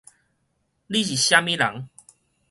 [0.87, 1.87] 你是啥物人